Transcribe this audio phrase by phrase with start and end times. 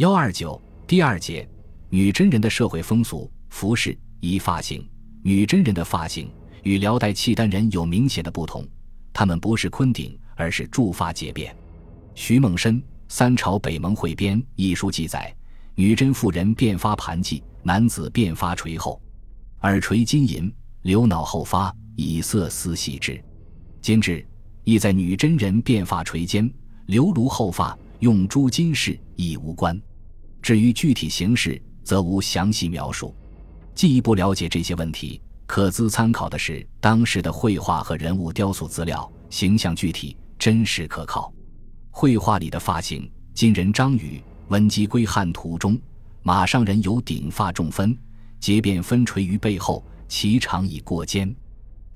[0.00, 1.46] 幺二九第二节，
[1.90, 4.82] 女真人的社会风俗、服饰、衣发型。
[5.22, 8.66] 女真人的发型与辽代契丹人有明显的不同，
[9.12, 11.52] 他们不是昆顶，而是束发结辫。
[12.14, 15.30] 徐梦深《三朝北蒙汇编》一书记载，
[15.74, 18.98] 女真妇人辫发盘髻，男子辫发垂后，
[19.60, 23.22] 耳垂金银，留脑后发，以色丝系之。
[23.82, 24.26] 今制
[24.64, 26.50] 亦在女真人辫发垂肩，
[26.86, 29.78] 留颅后发，用珠金饰亦无关。
[30.42, 33.14] 至于具体形式，则无详细描述。
[33.74, 41.32] 进一步了解这些问题，可资参考的是当时的绘画和人物雕塑资料，形象具体、真实可靠。
[41.90, 45.78] 绘画里的发型，金人张宇《文姬归汉图》中，
[46.22, 47.96] 马上人有顶发中分，
[48.38, 51.34] 结辫分垂于背后，其长已过肩。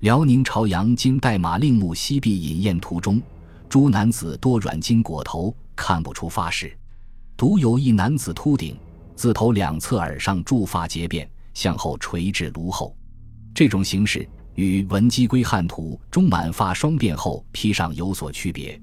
[0.01, 3.23] 辽宁朝阳金代马令木西壁饮宴图中，
[3.69, 6.77] 诸男子多软巾裹头，看不出发饰，
[7.37, 8.77] 独有一男子秃顶，
[9.17, 11.27] 自头两侧耳上束发结辫。
[11.55, 12.97] 向后垂至颅后，
[13.55, 18.77] 这种形式与《文姬归汉图》中满发双辫后披上有所区别。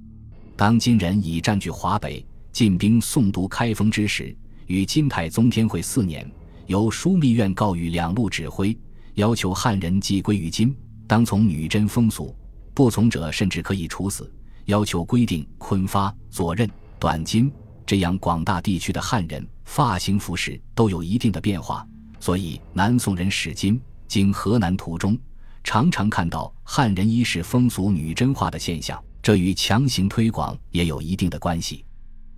[0.56, 4.34] 当金人已占据华北，进兵宋都开封之时，
[4.68, 6.26] 于金太宗天会四年，
[6.68, 8.78] 由枢密院告谕两路指挥，
[9.16, 10.74] 要求汉人既归于金，
[11.08, 12.34] 当从女真风俗，
[12.74, 14.32] 不从者甚至可以处死。
[14.66, 17.52] 要求规定坤发、左衽、短巾，
[17.86, 21.86] 这样广大地区的汉人发型服饰都有一定的变化。
[22.20, 25.18] 所以，南宋人史金经河南图中，
[25.64, 31.84] 常常看到汉人衣饰风俗女真化的现象，这与强行推广也有一定的关系。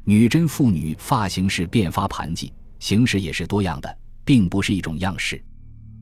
[0.06, 5.44] 女真妇女发型是变发盘髻，形式也是多样的，并不是一种样式。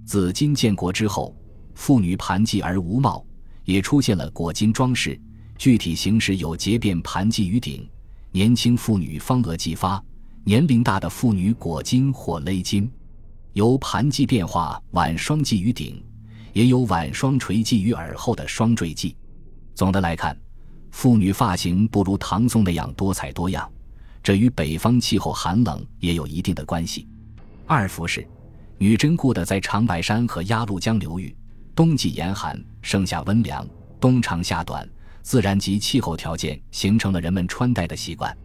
[0.05, 1.35] 自金建国之后，
[1.75, 3.25] 妇女盘髻而无帽，
[3.63, 5.19] 也出现了裹巾装饰，
[5.57, 7.87] 具体形式有结辫盘髻于顶，
[8.33, 10.01] 年轻妇女方额髻发，
[10.45, 12.89] 年龄大的妇女裹巾或勒巾。
[13.51, 16.01] 由盘髻变化挽双髻于顶，
[16.53, 19.13] 也有挽双垂髻于耳后的双坠髻。
[19.75, 20.37] 总的来看，
[20.91, 23.69] 妇女发型不如唐宋那样多彩多样，
[24.23, 27.05] 这与北方气候寒冷也有一定的关系。
[27.67, 28.25] 二服饰，
[28.77, 31.35] 女真故的在长白山和鸭绿江流域，
[31.75, 33.67] 冬季严寒，盛夏温凉，
[33.99, 34.87] 冬长夏短，
[35.21, 38.35] 自然及气候条件形成了人们穿戴的习惯。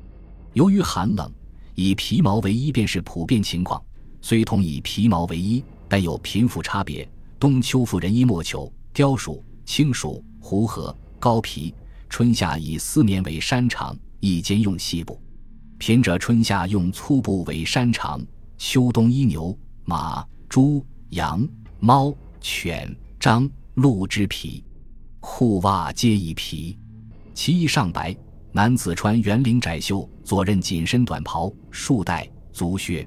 [0.52, 1.30] 由于寒冷，
[1.74, 3.82] 以皮毛为衣便是普遍情况。
[4.22, 7.08] 虽同以皮毛为衣，但有贫富差别。
[7.38, 11.72] 冬秋妇人衣莫裘、貂鼠、青鼠、狐貉、高皮；
[12.08, 15.20] 春夏以丝棉为衫长，一兼用细布。
[15.78, 18.20] 贫者春夏用粗布为衫长，
[18.56, 21.46] 秋冬衣牛、马、猪、羊、
[21.78, 24.64] 猫、犬、獐、鹿之皮。
[25.28, 26.78] 裤袜皆以皮，
[27.34, 28.16] 其衣上白。
[28.52, 33.06] 男子穿圆领窄袖，左衽紧身短袍，束带，足靴。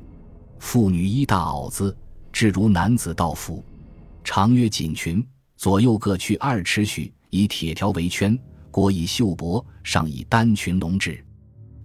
[0.59, 1.96] 妇女衣大袄子，
[2.31, 3.63] 至如男子道服，
[4.22, 5.25] 长约锦裙，
[5.56, 8.38] 左右各去二尺许，以铁条为圈，
[8.69, 11.25] 裹以绣帛，上以单裙笼制。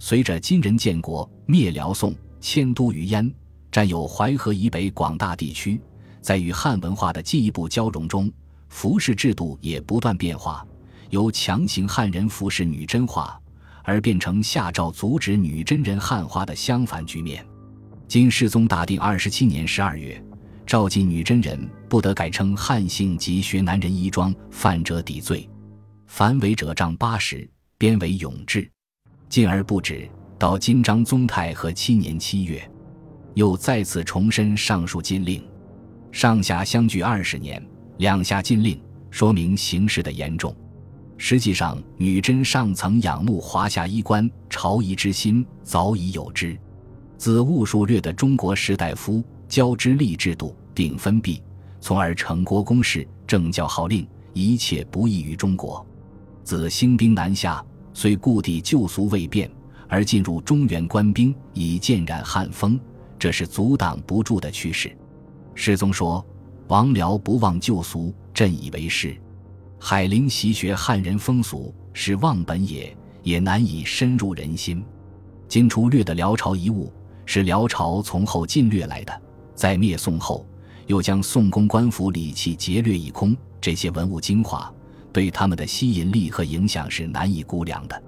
[0.00, 3.32] 随着金人建国，灭辽宋，迁都于燕，
[3.70, 5.80] 占有淮河以北广大地区，
[6.20, 8.30] 在与汉文化的进一步交融中，
[8.74, 10.66] 服饰制度也不断变化，
[11.10, 13.40] 由强行汉人服饰女真化，
[13.84, 17.46] 而变成下诏阻止女真人汉化的相反局面。
[18.08, 20.20] 金世宗大定二十七年十二月，
[20.66, 25.48] 诏禁女真人不得改称汉姓及学男人衣装，犯者抵罪，
[26.08, 27.48] 凡违者杖八十，
[27.78, 28.68] 编为永制。
[29.28, 32.68] 进而不止，到金章宗太和七年七月，
[33.34, 35.40] 又再次重申上述禁令。
[36.10, 37.64] 上下相距二十年，
[37.98, 40.54] 两下禁令，说明形势的严重。
[41.16, 46.58] 实际上，女真上层仰慕华夏衣冠，朝仪之心早已有之。
[47.16, 51.40] 自戊戍略的中国士大夫交织吏制度并分币，
[51.80, 55.86] 从而成国公事、政教号令，一切不异于中国。
[56.42, 59.48] 自兴兵南下，虽故地旧俗未变，
[59.88, 62.78] 而进入中原官兵已渐染汉风，
[63.18, 64.94] 这是阻挡不住的趋势。
[65.54, 66.22] 世宗说
[66.68, 69.16] ：“王僚不忘旧俗，朕以为是。
[69.78, 74.84] 海陵习学汉人风俗，是忘本也，也难以深入人心。
[75.48, 76.92] 今出略的辽朝遗物。”
[77.26, 79.22] 是辽朝从后晋掠来的，
[79.54, 80.46] 在灭宋后，
[80.86, 83.34] 又将宋宫官府礼器劫掠一空。
[83.62, 84.70] 这些文物精华，
[85.10, 88.02] 对他们的吸引力和影响是难以估量的。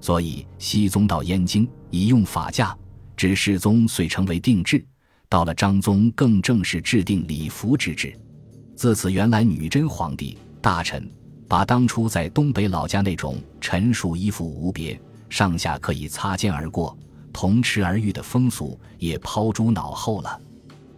[0.00, 2.74] 所以，熹宗到燕京，以用法驾，
[3.14, 4.82] 至世宗遂成为定制。
[5.34, 8.16] 到了张宗，更正式制定礼服之制。
[8.76, 11.10] 自此，原来女真皇帝大臣
[11.48, 14.96] 把当初在东北老家那种陈述衣服无别，
[15.28, 16.96] 上下可以擦肩而过。
[17.32, 20.40] 同池而浴的风俗也抛诸脑后了。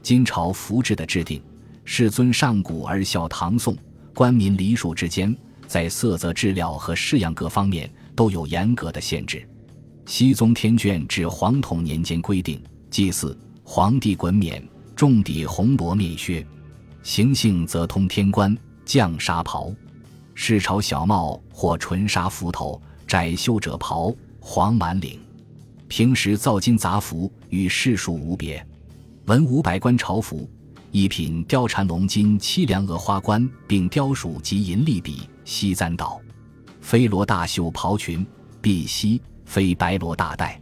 [0.03, 1.43] 金朝服制的制定，
[1.87, 3.75] 世尊上古而效唐宋，
[4.13, 5.35] 官民礼属之间，
[5.67, 9.49] 在色泽、质料和式样各方面都有严格的限制。
[10.05, 13.35] 熹宗天眷至黄统年间规定，祭祀
[13.69, 14.63] 皇帝衮冕，
[14.95, 16.47] 重底红罗面靴，
[17.03, 19.75] 行幸则通天冠、绛纱袍，
[20.35, 25.19] 视朝小帽或纯纱服头，窄袖者袍，黄满领。
[25.89, 28.65] 平时造金杂服与世庶无别。
[29.25, 30.49] 文武百官朝服，
[30.93, 36.21] 一品貂蝉龙金七梁额花冠，并雕属及银粒笔，西簪岛，
[36.81, 38.25] 飞罗大袖袍裙，
[38.63, 39.21] 碧玺。
[39.45, 40.61] 非白罗大带，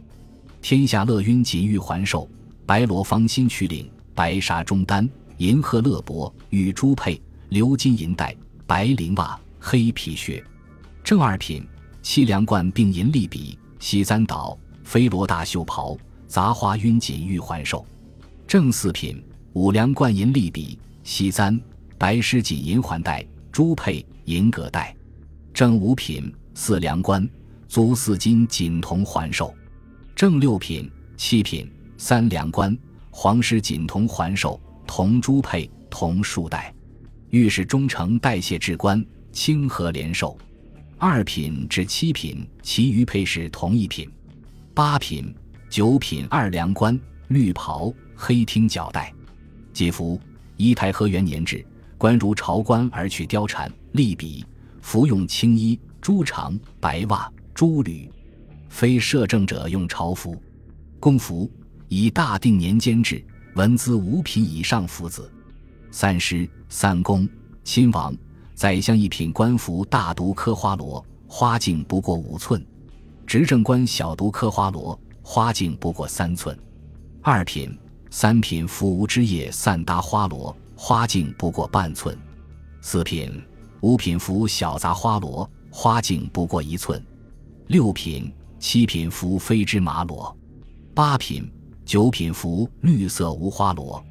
[0.61, 2.27] 天下乐晕锦玉环绶，
[2.65, 5.07] 白罗方心曲领，白纱中单，
[5.37, 7.21] 银鹤勒帛，玉珠佩，
[7.51, 8.35] 鎏金银带，
[8.65, 10.43] 白绫袜，黑皮靴。
[11.03, 11.63] 正二品
[12.01, 15.95] 七梁冠并银粒笔，西簪岛，飞罗大袖袍，
[16.27, 17.85] 杂花晕锦玉环绶。
[18.47, 19.23] 正四品
[19.53, 21.59] 五梁冠银粒笔，西簪，
[21.97, 24.95] 白狮锦银环带，珠佩，银葛带。
[25.53, 27.27] 正五品四梁冠。
[27.67, 29.51] 足四金锦铜环绶，
[30.15, 32.77] 正六品、七品三两冠，
[33.09, 36.73] 黄狮锦铜环绶，铜珠佩，铜束带。
[37.29, 40.37] 御史中丞代谢至官，清和连寿。
[40.97, 44.09] 二品至七品，其余配饰同一品。
[44.73, 45.33] 八品、
[45.69, 46.99] 九品二梁冠，
[47.29, 49.13] 绿袍，黑听角带。
[49.71, 50.19] 季服，
[50.57, 51.65] 一太和元年制，
[51.97, 54.45] 官如朝官而去貂蝉、立笔，
[54.81, 57.31] 服用青衣，朱裳，白袜。
[57.53, 58.11] 朱履，
[58.67, 60.41] 非摄政者用朝服。
[60.99, 61.49] 公服
[61.87, 63.23] 以大定年间制，
[63.55, 65.31] 文资五品以上服子。
[65.91, 67.27] 三师、三公、
[67.63, 68.15] 亲王、
[68.53, 72.59] 宰相一品官服大独科花罗，花径不过五寸；
[73.25, 76.57] 执政官小独科花罗，花径不过三寸。
[77.21, 77.77] 二品、
[78.09, 82.17] 三品服无枝叶散搭花罗，花径不过半寸。
[82.81, 83.41] 四品、
[83.81, 87.03] 五品服小杂花罗，花径不过一寸。
[87.67, 90.35] 六品、七品服飞芝麻罗，
[90.93, 91.51] 八品、
[91.85, 94.03] 九品服绿色无花罗。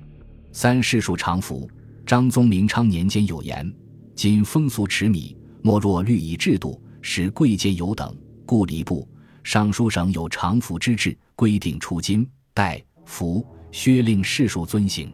[0.52, 1.68] 三世数常服。
[2.06, 3.72] 张宗明昌年间有言
[4.14, 8.14] ：“今风俗持米，莫若律以制度，使贵贱有等。
[8.44, 9.08] 故礼部、
[9.42, 15.10] 尚书省有常服之制，规定出金、带、服、靴，令世数遵行。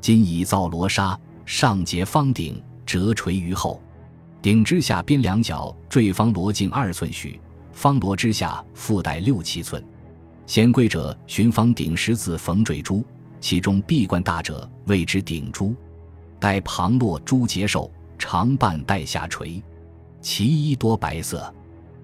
[0.00, 3.82] 今以造罗纱，上结方顶，折垂于后，
[4.40, 7.40] 顶之下边两角坠方罗径二寸许。”
[7.74, 9.84] 方罗之下附带六七寸，
[10.50, 13.04] 显贵者寻方顶十字缝缀珠，
[13.38, 15.76] 其中闭冠大者谓之顶珠，
[16.40, 17.88] 带旁落珠结首，
[18.18, 19.62] 长半带下垂，
[20.20, 21.54] 其衣多白色。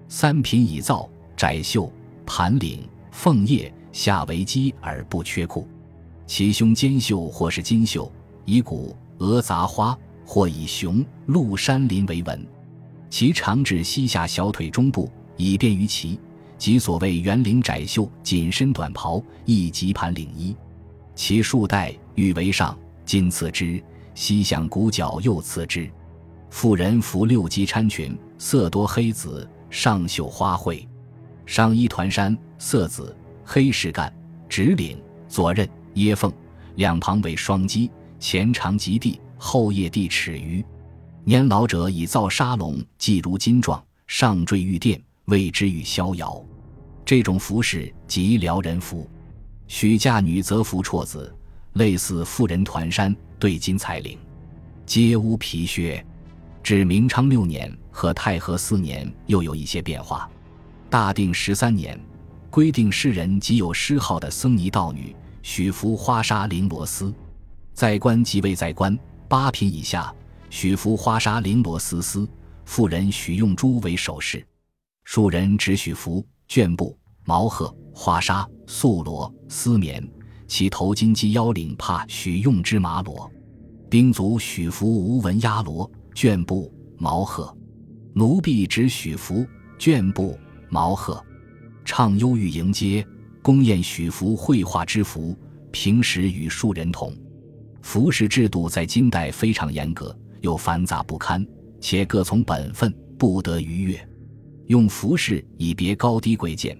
[0.07, 1.91] 三品以造窄袖
[2.25, 5.67] 盘领凤叶，下为基而不缺裤，
[6.25, 8.09] 其胸肩袖或是金绣，
[8.45, 9.93] 以鼓鹅杂花，
[10.25, 12.47] 或以熊鹿山林为纹，
[13.09, 15.11] 其长至膝下小腿中部。
[15.39, 16.19] 以便于骑，
[16.57, 20.55] 即所谓圆领窄袖紧身短袍，一及盘领衣。
[21.15, 23.81] 其束带欲为上，今次之；
[24.15, 25.89] 西向鼓角，又次之。
[26.49, 30.87] 妇人服六级钗裙，色多黑紫，上绣花卉。
[31.45, 34.11] 上衣团衫，色紫，黑饰干，
[34.49, 36.31] 直领，左衽，掖缝，
[36.75, 37.89] 两旁为双髻，
[38.19, 40.63] 前长及地，后叶地尺余。
[41.23, 45.01] 年老者以造纱笼，系如金状，上缀玉垫。
[45.27, 46.41] 谓之与逍遥，
[47.03, 49.09] 这种服饰即撩人服。
[49.67, 51.35] 许嫁女则服绰子，
[51.73, 54.17] 类似妇人团衫，对金彩领，
[54.85, 56.05] 皆乌皮靴。
[56.63, 60.29] 至明昌六年和太和四年，又有一些变化。
[60.89, 61.99] 大定十三年，
[62.49, 67.13] 规定士人及有谥号的僧尼道女，许服花纱绫罗丝；
[67.73, 70.13] 在官即位在官八品以下，
[70.49, 72.25] 许服花纱绫罗丝丝。
[72.63, 74.45] 妇人许用珠为首饰。
[75.09, 80.05] 庶人只许服绢布、毛褐、花纱、素罗、丝棉，
[80.49, 83.31] 其头巾及腰领帕许用之麻罗。
[83.89, 87.55] 兵卒许服无纹压罗、绢布、毛褐。
[88.13, 89.47] 奴婢只许服
[89.79, 90.37] 绢布、
[90.69, 91.23] 毛褐。
[91.85, 93.07] 畅忧欲迎接，
[93.41, 95.33] 宫宴许服绘画之服，
[95.71, 97.15] 平时与庶人同。
[97.81, 101.47] 服饰制度在金代非常严格，又繁杂不堪，
[101.79, 104.09] 且各从本分，不得逾越。
[104.67, 106.77] 用服饰以别高低贵贱，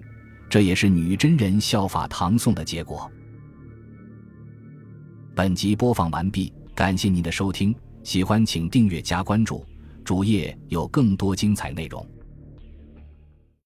[0.48, 3.10] 这也是女真人效法唐宋的结果。
[5.34, 9.64] 本集播放完毕，感谢您的收听，喜欢请订阅加关注，
[10.04, 12.06] 主页有更多精彩内容。